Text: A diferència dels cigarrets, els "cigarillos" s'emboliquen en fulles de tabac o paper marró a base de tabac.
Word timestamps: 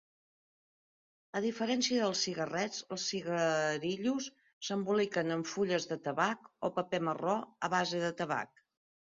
A 1.39 1.41
diferència 1.43 1.99
dels 2.05 2.23
cigarrets, 2.27 2.79
els 2.95 3.05
"cigarillos" 3.13 4.31
s'emboliquen 4.71 5.37
en 5.39 5.45
fulles 5.53 5.87
de 5.93 5.99
tabac 6.09 6.51
o 6.71 6.75
paper 6.81 7.03
marró 7.11 7.39
a 7.71 7.75
base 7.77 8.05
de 8.09 8.13
tabac. 8.25 8.67